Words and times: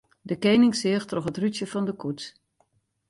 De 0.29 0.37
kening 0.45 0.73
seach 0.79 1.05
troch 1.07 1.29
it 1.29 1.39
rútsje 1.41 1.65
fan 1.71 1.85
de 1.87 1.95
koets. 2.01 2.25